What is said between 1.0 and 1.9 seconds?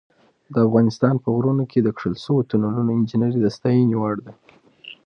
په غرونو کې د